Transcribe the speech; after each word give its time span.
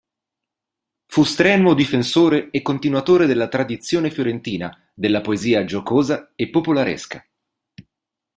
Fu 1.05 1.23
strenuo 1.23 1.75
difensore 1.75 2.49
e 2.49 2.63
continuatore 2.63 3.27
della 3.27 3.47
tradizione 3.47 4.09
fiorentina 4.09 4.75
della 4.95 5.21
poesia 5.21 5.63
giocosa 5.63 6.31
e 6.35 6.49
popolaresca. 6.49 7.23